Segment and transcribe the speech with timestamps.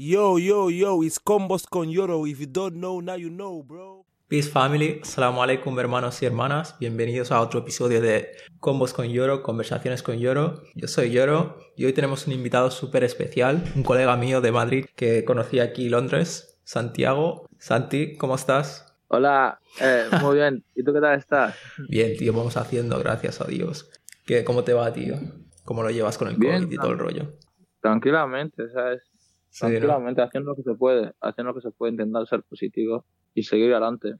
[0.00, 2.24] Yo, yo, yo, it's Combos con Yoro.
[2.24, 4.04] If you don't know, now you know, bro.
[4.28, 8.28] Peace family, assalamu alaikum hermanos y hermanas, bienvenidos a otro episodio de
[8.60, 10.62] Combos con Yoro, conversaciones con Yoro.
[10.76, 14.86] Yo soy Yoro y hoy tenemos un invitado súper especial, un colega mío de Madrid
[14.94, 17.48] que conocí aquí en Londres, Santiago.
[17.58, 18.94] Santi, ¿cómo estás?
[19.08, 20.62] Hola, eh, muy bien.
[20.76, 21.56] ¿Y tú qué tal estás?
[21.88, 23.90] Bien, tío, vamos haciendo, gracias a Dios.
[24.24, 25.16] ¿Qué, ¿Cómo te va, tío?
[25.64, 27.32] ¿Cómo lo llevas con el Bien, COVID y todo el rollo?
[27.80, 29.02] Tranquilamente, ¿sabes?
[29.50, 29.70] Sí, ¿no?
[29.70, 33.42] Tranquilamente, haciendo lo que se puede, haciendo lo que se puede, intentar ser positivo y
[33.42, 34.14] seguir adelante.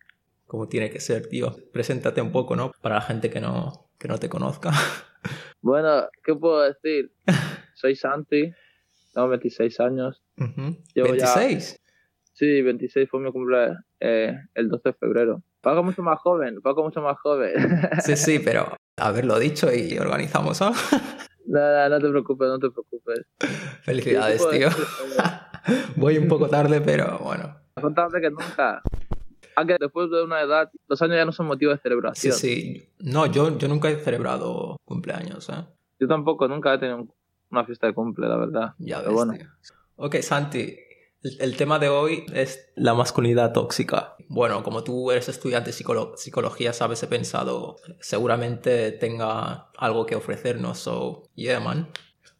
[0.46, 1.54] Como tiene que ser, tío.
[1.72, 2.72] Preséntate un poco, ¿no?
[2.80, 4.70] Para la gente que no, que no te conozca.
[5.60, 7.10] Bueno, ¿qué puedo decir?
[7.74, 8.52] Soy Santi,
[9.12, 10.22] tengo 26 años.
[10.38, 10.76] Ujú.
[10.94, 11.76] Llevo ya- ¿26?
[12.32, 15.42] Sí, 26 fue mi cumpleaños eh, el 12 de febrero.
[15.60, 17.52] Pago mucho más joven, pago mucho más joven.
[18.04, 20.70] Sí, sí, pero haberlo dicho y organizamos, ¿no?
[21.48, 23.20] Nada, no te preocupes, no te preocupes.
[23.82, 24.68] Felicidades, ¿Qué tío.
[25.96, 27.56] Voy un poco tarde, pero bueno.
[27.82, 28.82] Más tarde que nunca.
[29.56, 32.34] Aunque después de una edad, los años ya no son motivo de Sí, celebración.
[32.34, 32.88] sí.
[33.00, 35.64] No, yo, yo nunca he celebrado cumpleaños, ¿eh?
[35.98, 37.08] Yo tampoco, nunca he tenido
[37.50, 38.74] una fiesta de cumple, la verdad.
[38.78, 39.32] Ya Pero ves, bueno.
[39.34, 39.46] tío.
[39.96, 40.76] Ok, Santi.
[41.22, 44.14] El, el tema de hoy es la masculinidad tóxica.
[44.28, 50.16] Bueno, como tú eres estudiante de psicolo- psicología, sabes, he pensado, seguramente tenga algo que
[50.16, 50.78] ofrecernos.
[50.78, 51.88] So, yeah, man.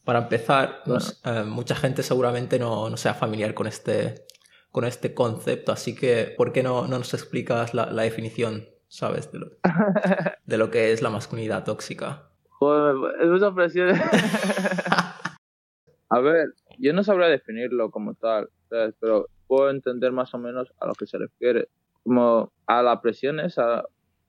[0.05, 1.05] Para empezar, Bueno.
[1.25, 4.27] eh, mucha gente seguramente no, no sea familiar con este,
[4.70, 9.31] con este concepto, así que, ¿por qué no, no nos explicas la, la definición, sabes,
[9.33, 9.47] de lo,
[10.47, 12.31] de lo que es la masculinidad tóxica?
[12.50, 13.91] Joder, es mucha presión.
[16.11, 18.94] a ver, yo no sabría definirlo como tal, ¿sabes?
[19.00, 21.68] pero puedo entender más o menos a lo que se refiere.
[22.04, 23.84] Como a la presión, esa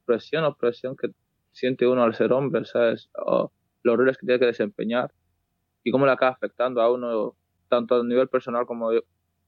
[0.06, 1.10] presión o presión que
[1.52, 3.10] siente uno al ser hombre, ¿sabes?
[3.14, 3.52] O
[3.84, 5.12] los roles que tiene que desempeñar
[5.84, 7.36] y cómo le acaba afectando a uno,
[7.70, 8.90] tanto a nivel personal como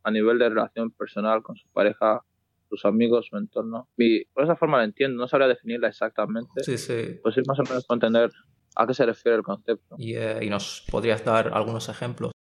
[0.03, 2.21] a nivel de relación personal con su pareja,
[2.69, 3.87] sus amigos, su entorno.
[3.97, 7.19] Y por esa forma la entiendo, no sabría definirla exactamente Sí, sí.
[7.21, 8.31] pues sí, más o menos para entender
[8.75, 9.95] a qué se refiere el concepto.
[9.97, 12.31] Y, eh, y nos podrías dar algunos ejemplos.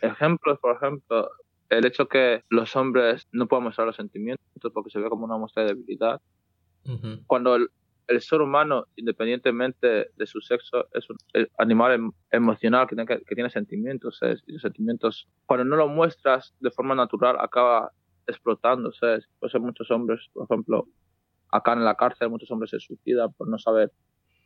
[0.00, 1.28] Ejemplos, por ejemplo,
[1.70, 5.36] el hecho que los hombres no puedan mostrar los sentimientos porque se ve como una
[5.36, 6.20] muestra de debilidad.
[7.26, 7.68] Cuando el,
[8.08, 13.06] el ser humano, independientemente de su sexo, es un el animal em- emocional que tiene,
[13.06, 14.42] que, que tiene sentimientos, ¿sabes?
[14.46, 17.90] Y los sentimientos, cuando no lo muestras de forma natural, acaba
[18.26, 19.28] explotando, ¿sabes?
[19.38, 20.86] Por eso muchos hombres, por ejemplo,
[21.50, 23.92] acá en la cárcel, muchos hombres se suicidan por no saber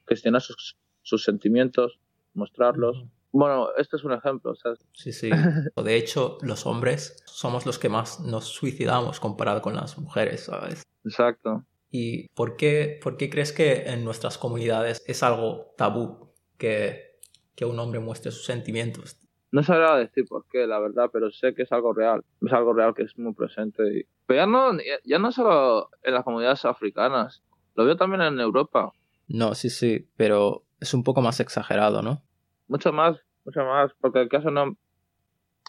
[0.07, 1.99] gestionar sus, sus sentimientos,
[2.34, 3.05] mostrarlos.
[3.33, 4.78] Bueno, este es un ejemplo, ¿sabes?
[4.93, 5.31] Sí, sí.
[5.77, 10.83] De hecho, los hombres somos los que más nos suicidamos comparado con las mujeres, ¿sabes?
[11.05, 11.65] Exacto.
[11.91, 17.19] ¿Y por qué, por qué crees que en nuestras comunidades es algo tabú que,
[17.55, 19.19] que un hombre muestre sus sentimientos?
[19.50, 22.22] No sabría decir por qué, la verdad, pero sé que es algo real.
[22.45, 23.83] Es algo real que es muy presente.
[24.00, 27.43] y- Pero ya no, ya, ya no solo en las comunidades africanas,
[27.75, 28.93] lo veo también en Europa.
[29.27, 32.22] No, sí, sí, pero es un poco más exagerado, ¿no?
[32.69, 34.77] Mucho más, mucho más, porque el caso no...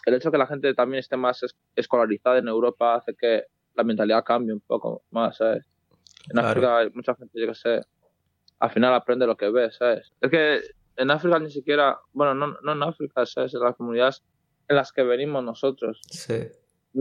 [0.06, 3.44] El hecho de que la gente también esté más es- escolarizada en Europa hace que
[3.74, 5.64] la mentalidad cambie un poco más, ¿sabes?
[6.28, 6.48] En Claro.
[6.48, 7.80] África hay mucha gente, yo que sé,
[8.58, 10.12] al final aprende lo que ve, ¿sabes?
[10.20, 10.60] Es que
[10.96, 13.54] en África ni siquiera, bueno, no, no en África, ¿sabes?
[13.54, 14.22] En las comunidades
[14.68, 16.48] en las que venimos nosotros, Sí.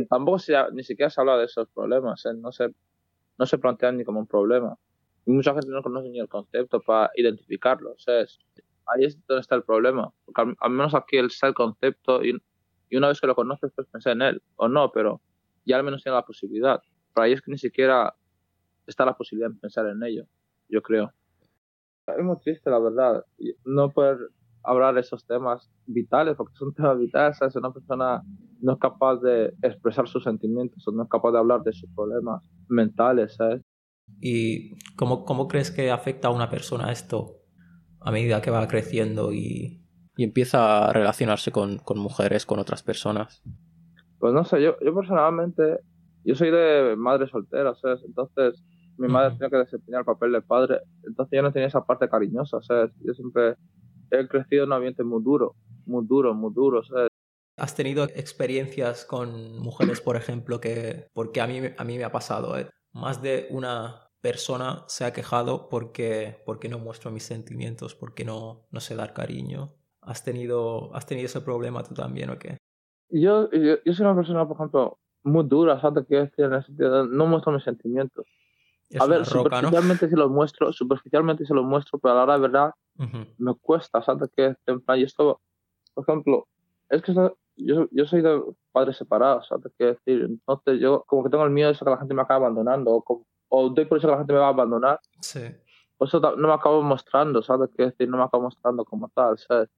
[0.10, 2.34] tampoco se, ni siquiera se habla de esos problemas, ¿eh?
[2.36, 2.70] no, se,
[3.38, 4.76] no se plantean ni como un problema.
[5.26, 8.40] Y mucha gente no conoce ni el concepto para identificarlo, ¿sabes?
[8.94, 12.38] Ahí es donde está el problema, porque al, al menos aquí está el concepto y,
[12.90, 15.22] y una vez que lo conoces puedes pensar en él, o no, pero
[15.66, 16.82] ya al menos tiene la posibilidad.
[17.14, 18.16] Pero ahí es que ni siquiera
[18.88, 20.26] está la posibilidad de pensar en ello,
[20.68, 21.14] yo creo.
[22.08, 23.24] Es muy triste, la verdad,
[23.66, 24.18] no poder
[24.64, 27.56] hablar de esos temas vitales, porque son temas vitales, ¿sabes?
[27.56, 28.24] Una persona
[28.62, 31.90] no es capaz de expresar sus sentimientos o no es capaz de hablar de sus
[31.96, 33.62] problemas mentales, ¿sabes?
[34.22, 37.39] ¿Y cómo, cómo crees que afecta a una persona esto
[38.02, 39.82] a medida que va creciendo y,
[40.16, 43.44] y empieza a relacionarse con, con mujeres, con otras personas?
[44.20, 45.80] Pues no sé, yo, yo personalmente,
[46.24, 48.02] yo soy de madre soltera, ¿sabes?
[48.06, 48.64] Entonces,
[48.98, 49.38] mi madre Ujú.
[49.38, 52.92] tenía que desempeñar el papel de padre, entonces yo no tenía esa parte cariñosa, ¿sabes?
[53.00, 53.56] Yo siempre
[54.12, 57.10] he crecido en un ambiente muy duro, muy duro, muy duro, ¿sabes?
[57.58, 61.08] ¿Has tenido experiencias con mujeres, por ejemplo, que...
[61.14, 62.70] Porque a mí, a mí me ha pasado, ¿eh?
[62.94, 68.68] Más de una persona se ha quejado porque, porque no muestro mis sentimientos, porque no,
[68.72, 69.76] no sé dar cariño.
[70.02, 72.58] ¿Has tenido, ¿Has tenido ese problema tú también o qué?
[73.10, 76.06] Yo, yo, yo soy una persona, por ejemplo, muy dura, ¿sabes?
[76.08, 78.26] Quiero decir, en el sentido de no muestro mis sentimientos.
[78.90, 79.70] Es a ver, roca, ¿no?
[79.70, 83.26] superficialmente sí los muestro, superficialmente sí los muestro, pero a la hora de verdad Ujú.
[83.38, 84.30] me cuesta, ¿sabes?
[84.36, 85.42] Que en plan, y esto,
[85.94, 86.48] por ejemplo,
[86.90, 90.24] es que yo, yo soy de padres separados, ¿sabes qué decir?
[90.24, 92.92] Entonces yo como que tengo el miedo de eso que la gente me acabe abandonando
[92.92, 95.00] o, como- o doy por eso que la gente me va a abandonar.
[95.22, 95.42] Sí.
[95.98, 98.08] Por eso no me acabo mostrando, ¿sabes qué decir?
[98.08, 99.70] No me acabo mostrando como tal, ¿sabes?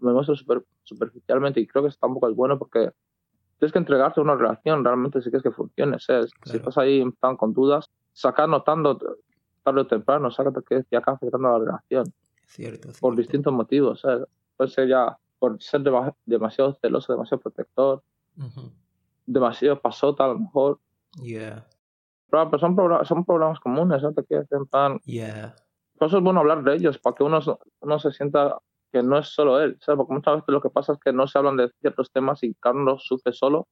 [0.00, 2.90] Me muestro super, superficialmente y creo que eso tampoco es bueno porque
[3.58, 6.30] tienes que entregarte a una relación realmente si quieres que funcione, ¿sabes?
[6.44, 8.98] Si estás ahí plan con dudas, sacar notando
[9.62, 10.98] tarde o temprano, ¿sabes qué decir?
[10.98, 12.12] Acaba afectando la relación
[12.46, 12.88] Cierto.
[12.88, 13.16] por cierto.
[13.16, 14.26] distintos motivos, ¿sabes?
[14.56, 18.02] Puede ser ya por ser dema- demasiado celoso, demasiado protector,
[19.26, 20.78] demasiado pasota a lo mejor.
[21.22, 21.66] Yeah.
[22.30, 24.58] Pero, pero son, problemas, son problemas comunes, qué decir?
[24.58, 25.54] En plan, Yeah.
[25.98, 27.40] Por eso es bueno hablar de ellos, para que uno,
[27.80, 28.56] uno se sienta
[28.90, 29.98] que no es solo él, ¿sabes?
[29.98, 32.54] Porque muchas veces lo que pasa es que no se hablan de ciertos temas y
[32.54, 33.68] cada uno los sufre solo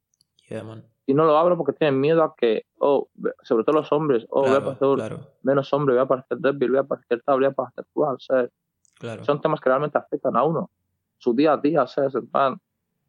[0.49, 0.85] Yeah, man.
[1.07, 3.09] y no lo habla porque tienen miedo a que, oh,
[3.43, 6.39] sobre todo los hombres, oh, voy a Claro, parecer claro, menos hombre, voy a parecer
[6.39, 8.51] débil, voy a parecer tal, voy a parecer cual, ¿sabes?
[8.95, 9.25] claro.
[9.25, 10.71] Son temas que realmente afectan a uno,
[11.19, 12.15] su día a día, ¿sabes?
[12.15, 12.59] En plan,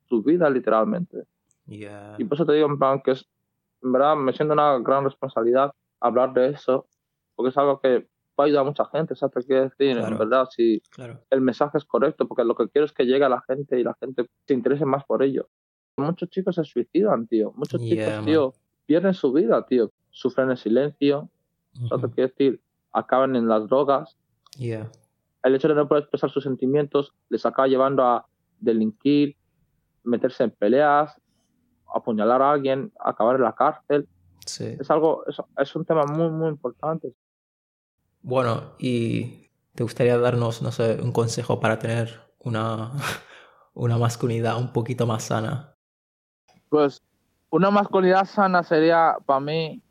[0.08, 1.24] su vida literalmente.
[1.66, 2.16] Yeah.
[2.18, 3.26] Y por eso te digo, en plan, que es,
[3.82, 6.88] en verdad, me siento una gran responsabilidad hablar de eso,
[7.36, 8.08] porque es algo que
[8.40, 9.34] va a ayudar a mucha gente, ¿sabes?
[9.34, 10.14] Te quiero decir, Claro.
[10.14, 11.20] en verdad, si Claro.
[11.30, 13.84] el mensaje es correcto, porque lo que quiero es que llegue a la gente y
[13.84, 15.50] la gente se interese más por ello.
[15.98, 17.52] Muchos chicos se suicidan, tío.
[17.56, 18.26] Muchos Yeah, chicos, man.
[18.26, 18.54] tío,
[18.86, 19.92] pierden su vida, tío.
[20.12, 21.30] Sufren en silencio,
[21.74, 21.92] ¿sabes?
[21.92, 22.08] Ujú.
[22.08, 22.62] Te quiero decir,
[22.94, 24.18] acaban en las drogas.
[24.58, 24.90] Yeah.
[25.44, 28.26] El hecho de no poder expresar sus sentimientos les acaba llevando a
[28.60, 29.36] delinquir,
[30.04, 31.20] meterse en peleas,
[31.94, 34.08] apuñalar a alguien, acabar en la cárcel.
[34.46, 34.78] Sí.
[34.80, 37.14] Es algo, es, es un tema muy, muy importante.
[38.22, 42.92] Bueno, y te gustaría darnos, no sé, un consejo para tener una,
[43.74, 45.76] una masculinidad un poquito más sana.
[46.70, 47.02] Pues
[47.50, 49.82] una masculinidad sana sería, para mí,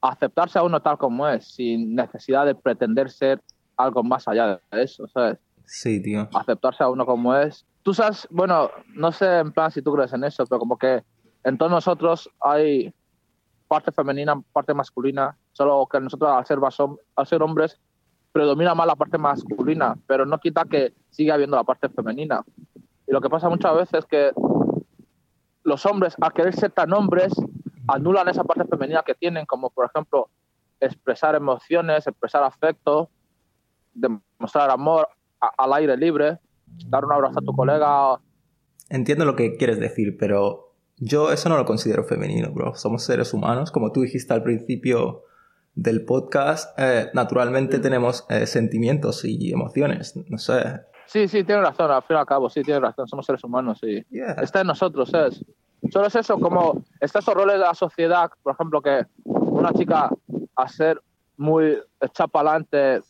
[0.00, 3.40] aceptarse a uno tal como es, sin necesidad de pretender ser
[3.76, 5.38] algo más allá de eso, ¿sabes?
[5.64, 6.28] Sí, tío.
[6.34, 7.66] Aceptarse a uno como es.
[7.88, 11.02] Tú sabes, bueno, no sé en plan si tú crees en eso, pero como que
[11.42, 12.92] en todos nosotros hay
[13.66, 16.58] parte femenina, parte masculina, solo que nosotros al ser,
[17.16, 17.80] al ser hombres
[18.30, 22.44] predomina más la parte masculina, pero no quita que sigue habiendo la parte femenina.
[23.06, 24.32] Y lo que pasa muchas veces es que
[25.62, 27.32] los hombres, al querer ser tan hombres,
[27.86, 30.28] anulan esa parte femenina que tienen, como por ejemplo
[30.78, 33.08] expresar emociones, expresar afecto,
[33.94, 35.08] demostrar amor
[35.40, 36.38] al aire libre,
[36.86, 38.20] dar un abrazo a tu colega.
[38.88, 42.74] Entiendo lo que quieres decir, pero yo eso no lo considero femenino, bro.
[42.74, 45.24] Somos seres humanos, como tú dijiste al principio
[45.74, 50.80] del podcast, eh, naturalmente tenemos eh, sentimientos y emociones, no sé.
[51.06, 53.78] Sí, sí, tienes razón, al fin y al cabo, sí, tienes razón, somos seres humanos,
[53.80, 54.04] sí.
[54.10, 54.32] Yeah.
[54.42, 55.44] Está en nosotros, ¿sabes?
[55.90, 60.10] Solo es eso, como está esos roles de la sociedad, por ejemplo, que una chica
[60.56, 61.00] a ser
[61.36, 61.78] muy
[62.32, 63.00] para adelante,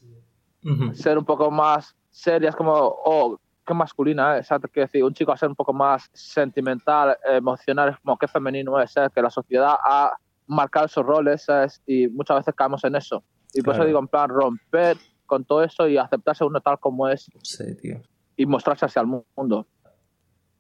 [0.63, 0.95] Ujú.
[0.95, 4.71] ser un poco más seria, es como, oh, qué masculina es, ¿sabes?
[4.73, 8.91] Quiero decir, un chico a ser un poco más sentimental, emocional, como qué femenino es,
[8.93, 9.13] ¿sabes?
[9.13, 10.13] Que la sociedad ha
[10.47, 11.83] marcado esos roles, ¿sabes?
[11.87, 13.23] Y muchas veces caemos en eso.
[13.53, 13.83] Y por Claro.
[13.83, 17.75] eso digo, en plan, romper con todo eso y aceptarse uno tal como es Sí,
[17.77, 18.01] tío.
[18.37, 19.07] y mostrarse hacia el
[19.37, 19.67] mundo.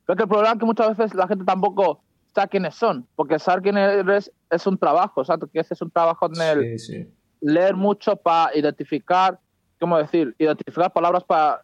[0.05, 2.03] Creo que el problema es que muchas veces la gente tampoco
[2.35, 5.49] sabe quiénes son, porque saber quién eres es un trabajo, ¿sabes?
[5.51, 7.15] Que es un trabajo en el Sí, sí.
[7.41, 9.39] leer mucho para identificar,
[9.81, 10.35] ¿cómo decir?
[10.39, 11.63] Identificar palabras para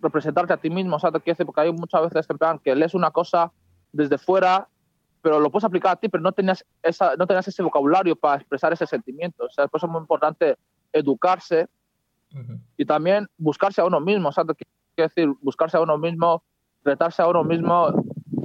[0.00, 1.22] representarte a ti mismo, ¿sabes?
[1.22, 3.52] Quiero decir, Porque hay muchas veces en plan que lees una cosa
[3.92, 4.68] desde fuera,
[5.22, 8.36] pero lo puedes aplicar a ti, pero no tenías, esa, no tenías ese vocabulario para
[8.36, 9.44] expresar ese sentimiento.
[9.44, 10.56] O sea, eso es muy importante
[10.92, 11.68] educarse
[12.32, 12.60] Ujú.
[12.76, 14.56] y también buscarse a uno mismo, ¿sabes?
[14.94, 16.42] Quiero decir, buscarse a uno mismo,
[16.84, 17.92] retarse a uno mismo.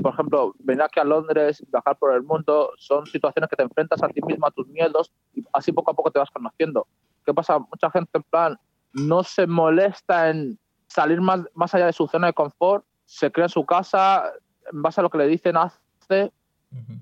[0.01, 4.01] Por ejemplo, venir aquí a Londres, viajar por el mundo, son situaciones que te enfrentas
[4.01, 6.87] a ti mismo, a tus miedos, y así poco a poco te vas conociendo.
[7.25, 7.59] ¿Qué pasa?
[7.59, 8.57] Mucha gente, en plan,
[8.93, 10.57] no se molesta en
[10.91, 14.23] salir más, más allá de su zona de confort, se crea en su casa,
[14.71, 16.31] en base a lo que le dicen, hace,
[16.71, 16.99] Ujú.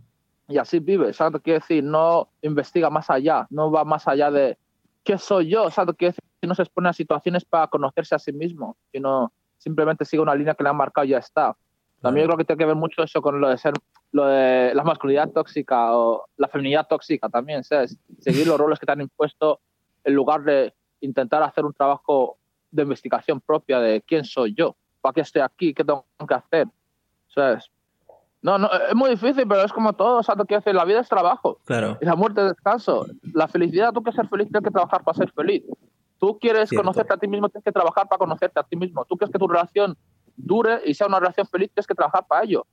[0.48, 1.42] y así vive, ¿sabes?
[1.42, 4.58] Quiere decir, no investiga más allá, no va más allá de
[5.04, 5.96] qué soy yo, ¿sabes?
[5.96, 10.22] Quiere decir, no se expone a situaciones para conocerse a sí mismo, sino simplemente sigue
[10.22, 11.56] una línea que le han marcado y ya está.
[12.02, 13.74] También creo que tiene que ver mucho eso con lo de ser,
[14.14, 17.98] lo de la masculinidad tóxica o la feminidad tóxica también, ¿sabes?
[18.20, 19.60] Seguir los roles que te han impuesto
[20.06, 22.39] en lugar de intentar hacer un trabajo
[22.72, 26.68] de investigación propia de quién soy yo, para qué estoy aquí, qué tengo que hacer,
[27.28, 27.70] ¿sabes?
[28.42, 30.46] No, no, es muy difícil, pero es como todo, ¿sabes?
[30.48, 31.98] Quiero decir, la vida es trabajo Claro.
[32.00, 33.06] y la muerte es descanso.
[33.34, 35.64] La felicidad, tú quieres ser feliz, tienes que trabajar para ser feliz.
[36.20, 36.84] Tú quieres Cierto.
[36.84, 39.04] conocerte a ti mismo, tienes que trabajar para conocerte a ti mismo.
[39.06, 39.98] Tú quieres que tu relación
[40.38, 42.66] dure y sea una relación feliz, tienes que trabajar para ello.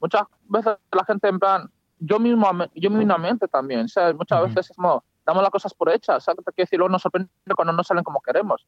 [0.00, 4.14] Muchas veces la gente en plan, yo mismo, yo mismamente también, ¿sabes?
[4.14, 4.48] Muchas Ujú.
[4.48, 6.44] veces es como, damos las cosas por hechas, ¿sabes?
[6.44, 8.64] Te quiero decir, luego nos sorprende cuando no salen como queremos.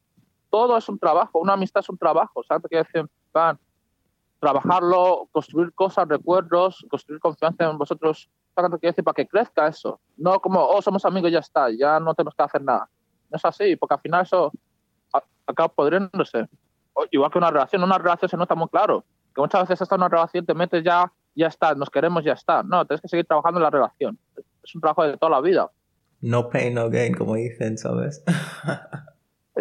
[0.51, 2.63] Todo es un trabajo, una amistad es un trabajo, ¿sabes?
[2.69, 3.57] Quiero decir, plan,
[4.39, 9.03] trabajarlo, construir cosas, recuerdos, construir confianza en vosotros, ¿sabes quiero decir?
[9.03, 9.99] Para que crezca eso.
[10.17, 12.89] No como, oh, somos amigos y ya está, ya no tenemos que hacer nada.
[13.29, 14.51] No es así, porque al final eso
[15.45, 16.49] acaba podriéndose.
[17.11, 19.05] Igual que una relación, una relación se nota muy claro.
[19.33, 22.63] Que muchas veces hasta una relación te metes ya, ya está, nos queremos, ya está.
[22.63, 24.19] No, tienes que seguir trabajando en la relación.
[24.63, 25.69] Es un trabajo de toda la vida.
[26.19, 28.23] No pain, no gain, como dicen, ¿sabes?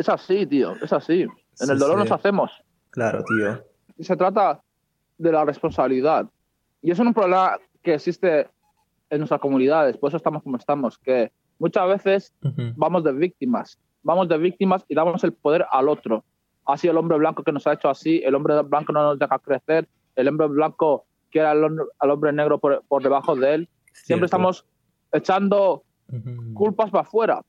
[0.01, 1.23] Es así, tío, es así.
[1.23, 1.31] En
[1.67, 2.05] Sí, el dolor sí.
[2.05, 2.51] nos hacemos.
[2.91, 3.63] claro, tío.
[3.99, 4.63] Y se trata
[5.19, 6.27] de la responsabilidad.
[6.81, 8.49] Y es un problema que existe
[9.11, 12.73] en nuestras comunidades, por eso estamos como estamos, que muchas veces Ujú.
[12.77, 16.25] vamos de víctimas, vamos de víctimas y damos el poder al otro.
[16.65, 19.39] Así el hombre blanco que nos ha hecho así, el hombre blanco no nos deja
[19.39, 23.69] crecer, el hombre blanco quiere al, al hombre negro por, por debajo de él.
[23.93, 24.07] Cierto.
[24.07, 24.65] Siempre estamos
[25.13, 26.55] echando Ujú.
[26.55, 27.43] culpas para afuera.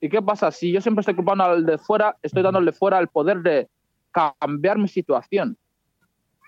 [0.00, 0.50] ¿Y qué pasa?
[0.50, 3.68] Si yo siempre estoy culpando al de fuera, estoy dándole fuera el poder de
[4.12, 5.56] cambiar mi situación.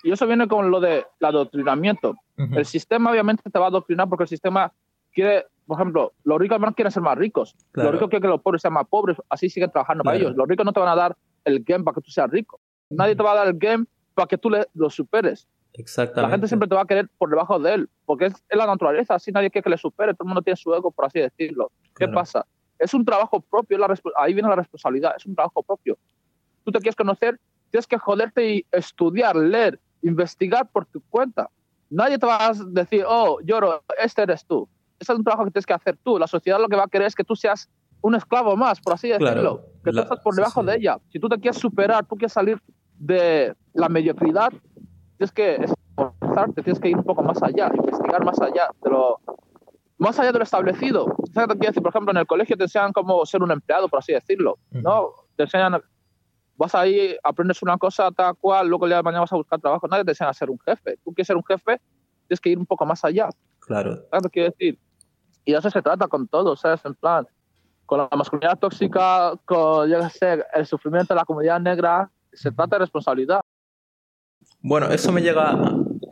[0.02, 2.14] Y eso viene con lo del adoctrinamiento.
[2.38, 2.58] Ujú.
[2.58, 4.72] El sistema obviamente te va a adoctrinar porque el sistema
[5.12, 7.54] quiere, por ejemplo, los ricos además quieren ser más ricos.
[7.72, 7.90] Claro.
[7.90, 10.28] Los ricos quieren que los pobres sean más pobres, así siguen trabajando para Claro.
[10.30, 10.36] ellos.
[10.38, 12.58] Los ricos no te van a dar el game para que tú seas rico.
[12.90, 15.46] Nadie te va a dar el game para que tú le, lo superes.
[15.74, 16.22] Exactamente.
[16.22, 18.66] La gente siempre te va a querer por debajo de él, porque es, es la
[18.66, 21.20] naturaleza, así nadie quiere que le supere, todo el mundo tiene su ego, por así
[21.20, 21.70] decirlo.
[21.96, 22.12] ¿Qué Claro.
[22.14, 22.46] pasa?
[22.82, 25.96] Es un trabajo propio, la ahí viene la responsabilidad, es un trabajo propio.
[26.64, 27.38] Tú te quieres conocer,
[27.70, 31.48] tienes que joderte y estudiar, leer, investigar por tu cuenta.
[31.90, 34.68] Nadie te va a decir, oh, lloro, este eres tú.
[34.98, 36.18] Ese es un trabajo que tienes que hacer tú.
[36.18, 37.68] La sociedad lo que va a querer es que tú seas
[38.00, 39.24] un esclavo más, por así Claro.
[39.24, 39.60] decirlo.
[39.84, 40.66] Que La- tú estás por sí, debajo sí.
[40.66, 40.98] de ella.
[41.12, 42.60] Si tú te quieres superar, tú quieres salir
[42.98, 44.50] de la mediocridad,
[45.18, 49.20] tienes que esforzarte, tienes que ir un poco más allá, investigar más allá de lo
[50.02, 51.06] más allá de lo establecido.
[51.32, 51.82] ¿Sabes lo que quiero decir?
[51.82, 54.58] Por ejemplo, en el colegio te enseñan cómo ser un empleado, por así decirlo.
[54.70, 55.10] ¿no?
[55.36, 55.80] Te enseñan,
[56.56, 59.60] vas ahí, aprendes una cosa tal cual, luego el día de mañana vas a buscar
[59.60, 59.86] trabajo.
[59.86, 60.98] Nadie te enseña a ser un jefe.
[61.04, 61.80] Tú quieres ser un jefe,
[62.26, 63.28] tienes que ir un poco más allá.
[63.60, 63.94] Claro.
[64.10, 64.78] ¿Sabes lo que quiero decir?
[65.44, 66.84] Y de eso se trata con todo, ¿sabes?
[66.84, 67.26] En plan,
[67.86, 72.50] con la masculinidad tóxica, con, yo qué sé, el sufrimiento de la comunidad negra, se
[72.50, 73.40] trata de responsabilidad.
[74.60, 75.56] Bueno, eso me llega,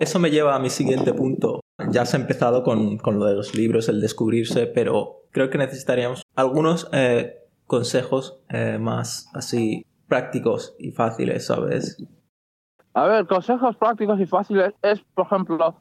[0.00, 1.61] eso me lleva a mi siguiente punto.
[1.90, 6.23] Ya has empezado con, con lo de los libros, el descubrirse, pero creo que necesitaríamos
[6.35, 12.02] algunos eh, consejos eh, más así prácticos y fáciles, ¿sabes?
[12.95, 15.76] A ver, consejos prácticos y fáciles es, por ejemplo,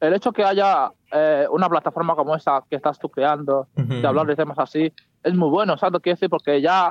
[0.00, 4.26] el hecho que haya eh, una plataforma como esta que estás tú creando, de hablar
[4.26, 4.92] de temas así,
[5.22, 6.28] es muy bueno, ¿sabes lo que quiero decir?
[6.28, 6.90] Porque ya,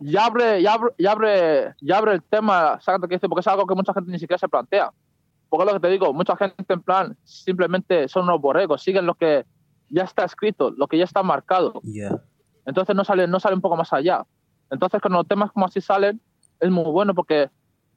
[0.00, 3.28] ya, abre, ya, abre, ya, abre, ya abre el tema, ¿sabes lo que quiero decir?
[3.30, 4.90] Porque es algo que mucha gente ni siquiera se plantea.
[5.52, 9.04] Porque es lo que te digo, mucha gente en plan simplemente son unos borregos, siguen
[9.04, 9.44] lo que
[9.90, 11.74] ya está escrito, lo que ya está marcado.
[11.82, 12.22] Yeah.
[12.64, 14.24] Entonces no sale, no sale un poco más allá.
[14.70, 16.22] Entonces cuando los temas como así salen,
[16.58, 17.50] es muy bueno porque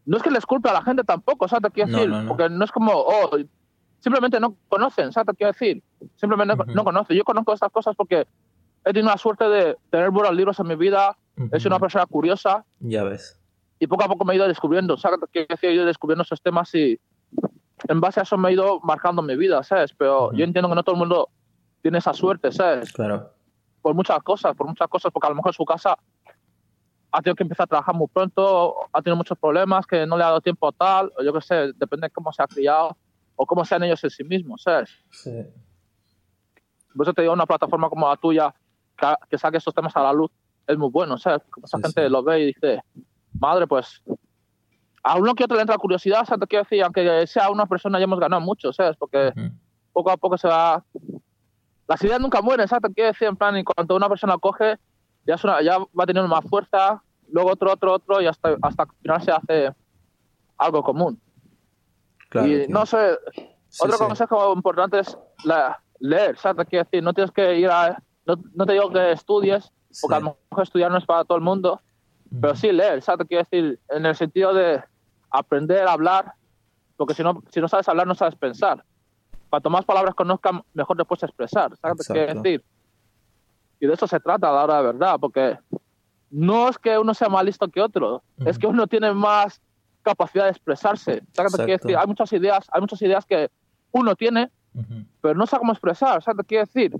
[0.04, 1.64] no es que les culpe a la gente tampoco, ¿sabes?
[1.64, 2.28] Te quiero No, decir, no, no.
[2.28, 3.30] porque no es como, oh,
[4.02, 5.28] simplemente no conocen, ¿sabes?
[5.28, 5.82] Te quiero decir,
[6.18, 6.74] simplemente no- Ujú.
[6.74, 7.16] no conocen.
[7.16, 8.28] Yo conozco estas cosas porque
[8.84, 11.18] he tenido la suerte de tener buenos libros en mi vida,
[11.54, 13.40] he sido una persona curiosa Ya ves.
[13.80, 15.22] y poco a poco me he ido descubriendo, ¿sabes?
[15.22, 17.00] Te quiero decir, he ido descubriendo esos temas y
[17.88, 19.94] en base a eso me he ido marcando mi vida, ¿sabes?
[19.98, 20.36] Pero Ujú.
[20.38, 21.30] yo entiendo que no todo el mundo
[21.82, 22.92] tiene esa suerte, ¿sabes?
[22.92, 23.32] Claro.
[23.82, 25.96] por muchas cosas, por muchas cosas, porque a lo mejor en su casa
[27.12, 30.24] ha tenido que empezar a trabajar muy pronto, ha tenido muchos problemas, que no le
[30.24, 32.98] ha dado tiempo a tal, o yo qué sé, depende de cómo se ha criado
[33.36, 34.90] o cómo sean ellos en sí mismos, ¿sabes?
[35.12, 35.32] Sí.
[36.96, 38.54] Por eso te digo, una plataforma como la tuya,
[38.98, 40.32] que, que saque estos temas a la luz,
[40.66, 41.42] es muy bueno, ¿sabes?
[41.44, 42.10] Porque mucha Sí, gente sí.
[42.10, 42.82] lo ve y dice,
[43.40, 44.02] madre, pues,
[45.08, 46.40] a uno que otro le entra curiosidad, ¿sabes?
[46.42, 48.98] Te quiero decir, aunque sea una persona, ya hemos ganado mucho, ¿sabes?
[48.98, 49.50] Porque Ujú.
[49.94, 50.84] poco a poco se va.
[51.88, 52.90] Las ideas nunca mueren, ¿sabes?
[52.90, 54.78] Te quiero decir, en plan, y cuando una persona coge,
[55.28, 58.90] ya, una- ya va teniendo más fuerza, luego otro, otro, otro, y hasta, hasta al
[59.02, 59.74] final se hace
[60.58, 61.22] algo común.
[62.30, 62.48] Claro.
[62.48, 62.68] y tío.
[62.70, 63.18] no sé,
[63.70, 64.04] Sí, otro sí.
[64.06, 66.66] consejo importante es la- leer, ¿sabes?
[66.66, 68.02] Te quiero decir, no tienes que ir a.
[68.26, 69.72] No, no te digo que estudies,
[70.02, 70.22] porque Sí.
[70.22, 71.80] a lo mejor estudiar no es para todo el mundo,
[72.42, 73.20] pero sí leer, ¿sabes?
[73.20, 74.84] Te quiero decir, en el sentido de
[75.40, 76.34] aprender a hablar,
[76.98, 78.84] porque si no, si no sabes hablar, no sabes pensar.
[79.50, 82.10] Cuanto más palabras conozcas, mejor te puedes expresar, ¿sabes?
[82.10, 82.42] Exacto.
[82.42, 82.64] decir.
[83.80, 85.58] Y de eso se trata a la hora de verdad, porque
[86.30, 89.62] no es que uno sea más listo que otro, es que uno tiene más
[90.02, 91.24] capacidad de expresarse.
[91.34, 91.54] ¿Sabes?
[91.54, 91.72] Exacto.
[91.72, 93.50] decir, hay muchas ideas, hay muchas ideas que
[93.92, 94.52] uno tiene,
[95.22, 96.46] pero no sabe cómo expresar, ¿sabes?
[96.48, 96.96] Quiero decir,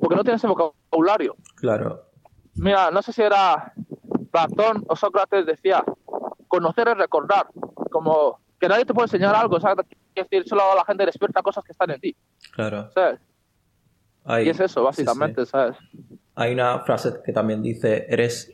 [0.00, 1.36] porque no tiene ese vocabulario.
[1.56, 2.04] Claro.
[2.54, 3.72] Mira, no sé si era
[4.30, 5.84] Platón o Sócrates decía,
[6.48, 7.46] conocer es recordar,
[7.90, 9.86] como que nadie te puede enseñar algo, ¿sabes?
[10.14, 12.16] Quiero decir, solo la gente despierta cosas que están en ti,
[12.52, 12.90] Claro.
[12.92, 13.20] ¿sabes?
[14.24, 15.76] Hay, Y es eso, sí, básicamente, ¿sabes?
[16.34, 18.52] Hay una frase que también dice, eres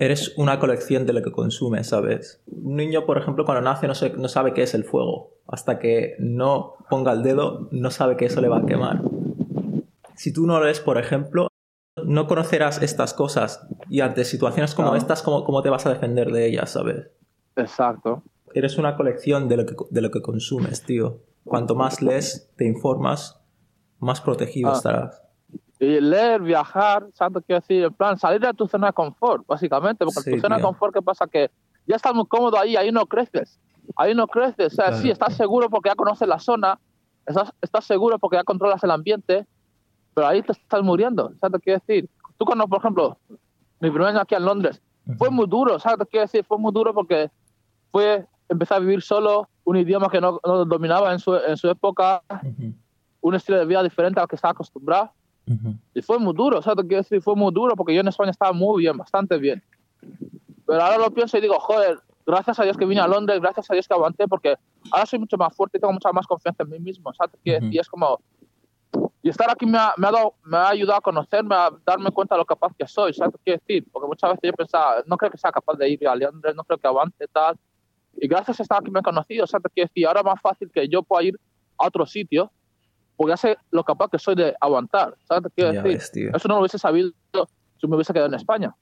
[0.00, 2.40] eres una colección de lo que consumes, ¿sabes?
[2.46, 5.32] Un niño, por ejemplo, cuando nace no, se- no sabe qué es el fuego.
[5.48, 9.00] Hasta que no ponga el dedo, no sabe que eso le va a quemar.
[10.14, 11.48] Si tú no lo eres, por ejemplo,
[12.04, 13.66] no conocerás estas cosas.
[13.88, 17.08] Y ante situaciones como estas, ¿cómo, ¿cómo te vas a defender de ellas, ¿sabes?
[17.58, 18.22] Exacto.
[18.54, 21.18] Eres una colección de lo que, de lo que consumes, tío.
[21.44, 23.40] Cuanto más lees, te informas,
[23.98, 24.74] más protegido Ah.
[24.74, 25.22] estarás.
[25.80, 27.44] Y leer, viajar, ¿sabes?
[27.46, 30.42] Quiero decir, en plan, salir de tu zona de confort, básicamente, porque Sí, en tu
[30.42, 31.26] zona de confort, ¿qué pasa?
[31.26, 31.50] Que
[31.86, 33.60] ya estás muy cómodo ahí, ahí no creces.
[33.96, 34.72] Ahí no creces.
[34.72, 36.78] O sea, Claro, sí, estás seguro porque ya conoces la zona,
[37.26, 39.46] estás, estás seguro porque ya controlas el ambiente,
[40.14, 41.52] pero ahí te estás muriendo, ¿sabes?
[41.60, 43.16] Te quiero decir, tú cuando, por ejemplo,
[43.80, 44.82] mi primer año aquí en Londres,
[45.16, 46.06] fue muy duro, ¿sabes?
[46.10, 47.30] Quiero decir, fue muy duro porque
[47.90, 51.68] fue empezar a vivir solo, un idioma que no, no dominaba en su, en su
[51.68, 52.74] época, Ujú,
[53.20, 55.12] un estilo de vida diferente al que estaba acostumbrado.
[55.46, 55.74] ujú.
[55.94, 56.82] Y fue muy duro, ¿sabes?
[56.82, 59.62] Te quiero decir, fue muy duro porque yo en España estaba muy bien, bastante bien.
[60.66, 63.70] Pero ahora lo pienso y digo, joder, gracias a Dios que vine a Londres, gracias
[63.70, 64.56] a Dios que aguanté, porque
[64.90, 67.34] ahora soy mucho más fuerte y tengo mucha más confianza en mí mismo, ¿sabes?
[67.34, 67.40] Ujú.
[67.44, 68.20] decir, Y es como...
[69.20, 72.10] Y estar aquí me ha, me, ha dado, me ha ayudado a conocerme, a darme
[72.12, 73.34] cuenta de lo capaz que soy, ¿sabes?
[73.44, 76.14] Quiero decir, porque muchas veces yo pensaba, no creo que sea capaz de ir a
[76.14, 77.56] Londres, no creo que aguante, tal.
[78.20, 79.46] Y gracias a estar aquí me he conocido.
[79.46, 81.38] Te quiero decir, ahora es más fácil que yo pueda ir
[81.78, 82.50] a otro sitio,
[83.16, 85.44] porque ya sé lo capaz que soy de aguantar, ¿sabes?
[85.44, 86.26] Te quiero Ya decir.
[86.26, 86.36] ves.
[86.36, 87.10] Eso no lo hubiese sabido
[87.80, 88.74] si me hubiese quedado en España.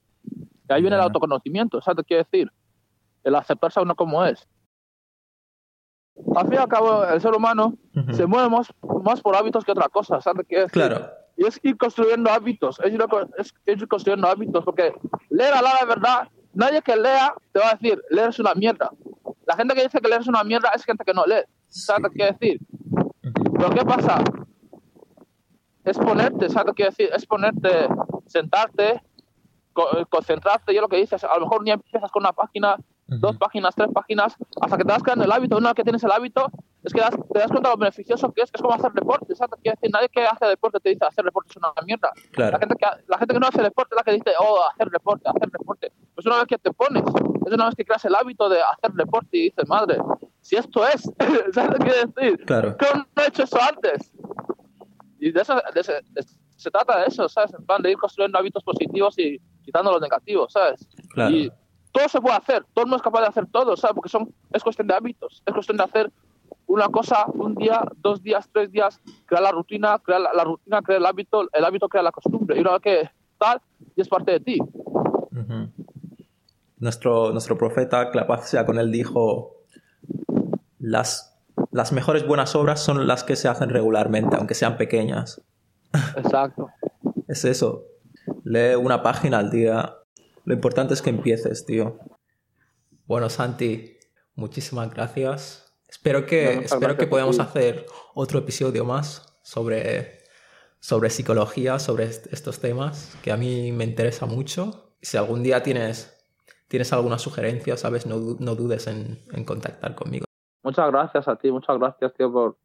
[0.69, 1.97] Y ahí viene el autoconocimiento, ¿sabes?
[1.97, 2.51] Te quiero decir.
[3.23, 4.47] El aceptarse a uno como es.
[6.35, 8.13] Al fin y al cabo, el ser humano Ujú.
[8.13, 10.45] se mueve más, más por hábitos que otra cosa, ¿sabes?
[10.47, 10.81] Quiero decir.
[10.81, 11.07] Claro.
[11.35, 13.03] Y es ir construyendo hábitos, es ir,
[13.37, 14.93] es ir construyendo hábitos, porque
[15.29, 18.89] leer a la verdad, nadie que lea te va a decir, leer es una mierda.
[19.47, 22.11] La gente que dice que leer es una mierda es gente que no lee, ¿sabes?
[22.13, 22.59] Quiero decir.
[23.57, 24.21] Pero ¿qué pasa?
[25.83, 27.09] Es ponerte, ¿sabes quiero decir?
[27.15, 27.87] Es ponerte,
[28.27, 29.01] sentarte,
[29.71, 30.73] co- eh, concentrarte.
[30.75, 32.75] Yo lo que dices, a lo mejor ni empiezas con una página,
[33.21, 35.55] dos páginas, tres páginas, hasta que te vas creando el hábito.
[35.57, 36.47] Una vez que tienes el hábito,
[36.83, 38.91] es que das- te das cuenta de lo beneficioso que es, que es como hacer
[38.91, 39.57] deporte, ¿sabes?
[39.61, 42.11] Quiero decir, nadie que hace deporte te dice hacer deporte es una mierda.
[42.51, 44.89] La gente, que, la gente que no hace deporte es la que dice, oh, hacer
[44.89, 45.93] deporte, hacer deporte.
[46.17, 47.03] Pues una vez que te pones,
[47.45, 49.97] es una vez que creas el hábito de hacer deporte y dices, madre,
[50.41, 51.03] si esto es,
[51.53, 52.43] ¿sabes lo que quiero decir?
[52.43, 52.75] Claro.
[52.79, 54.11] ¿Cómo no he hecho eso antes?
[55.19, 56.25] Y de eso, de ese- de-
[56.55, 57.53] se trata de eso, ¿sabes?
[57.53, 60.87] En plan de ir construyendo hábitos positivos y quitando los negativos, ¿sabes?
[61.09, 61.35] Claro.
[61.35, 61.51] Y
[61.91, 63.93] todo se puede hacer, todo el mundo es capaz de hacer todo, ¿sabes?
[63.93, 66.11] Porque son, es cuestión de hábitos, es cuestión de hacer
[66.65, 70.81] una cosa un día, dos días, tres días, crear la rutina, crear la, la rutina,
[70.81, 72.57] crear el hábito, el hábito crea la costumbre.
[72.57, 73.61] Y una vez que tal,
[73.95, 74.57] y es parte de ti.
[74.59, 75.69] Ujú.
[76.79, 79.63] Nuestro, nuestro profeta, que la paz sea con él, dijo,
[80.79, 81.37] las,
[81.71, 85.41] las mejores buenas obras son las que se hacen regularmente, aunque sean pequeñas.
[86.15, 86.69] Exacto.
[87.27, 87.83] Es eso.
[88.45, 89.97] Lee una página al día.
[90.45, 91.99] Lo importante es que empieces, tío.
[93.05, 93.97] Bueno, Santi,
[94.35, 95.73] muchísimas gracias.
[95.89, 100.19] Espero que, No, espero que podamos hacer otro episodio más sobre,
[100.79, 104.93] sobre psicología, sobre est- estos temas, que a mí me interesa mucho.
[105.01, 106.16] Si algún día tienes,
[106.67, 110.25] tienes alguna sugerencia, sabes, no, no dudes en, en contactar conmigo.
[110.63, 112.57] Muchas gracias a ti, muchas gracias, tío, por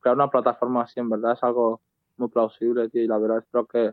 [0.00, 1.80] crear una plataforma así, en verdad es algo
[2.16, 3.92] muy plausible, tío, y la verdad espero que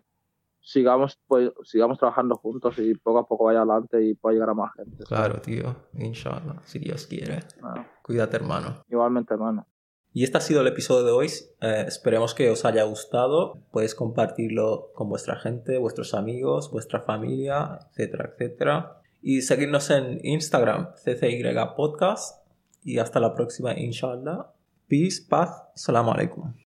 [0.60, 4.54] sigamos pues, sigamos trabajando juntos y poco a poco vaya adelante y pueda llegar a
[4.56, 5.04] más gente.
[5.06, 5.76] Claro, tío.
[5.94, 7.44] Inshallah, si Dios quiere.
[7.62, 8.84] Bueno, Cuídate, hermano.
[8.90, 9.68] igualmente, hermano.
[10.12, 11.28] Y este ha sido el episodio de hoy.
[11.62, 13.60] Eh, esperemos que os haya gustado.
[13.72, 19.02] Podéis compartirlo con vuestra gente, vuestros amigos, vuestra familia, etcétera, etcétera.
[19.28, 21.42] Y seguirnos en Instagram, CCY
[21.76, 22.46] Podcast.
[22.84, 24.54] Y hasta la próxima, inshallah.
[24.88, 26.65] Peace, paz, salam alaikum.